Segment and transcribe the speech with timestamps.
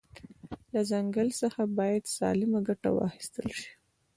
[0.73, 3.71] له ځنګل ځخه باید سالمه ګټه واخیستل شي